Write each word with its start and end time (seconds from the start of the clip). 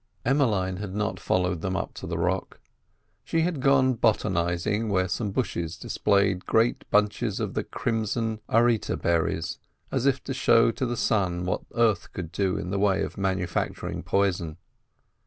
Emmeline 0.25 0.77
had 0.77 0.95
not 0.95 1.19
followed 1.19 1.61
them 1.61 1.75
up 1.75 1.93
to 1.93 2.07
the 2.07 2.17
rock. 2.17 2.59
She 3.23 3.41
had 3.41 3.59
gone 3.61 3.93
botanising 3.93 4.89
where 4.89 5.07
some 5.07 5.29
bushes 5.29 5.77
displayed 5.77 6.47
great 6.47 6.89
bunches 6.89 7.39
of 7.39 7.53
the 7.53 7.63
crimson 7.63 8.39
arita 8.49 8.99
berries 8.99 9.59
as 9.91 10.07
if 10.07 10.23
to 10.23 10.33
show 10.33 10.71
to 10.71 10.87
the 10.87 10.97
sun 10.97 11.45
what 11.45 11.61
Earth 11.75 12.13
could 12.13 12.31
do 12.31 12.57
in 12.57 12.71
the 12.71 12.79
way 12.79 13.03
of 13.03 13.15
manufacturing 13.15 14.01
poison. 14.01 14.57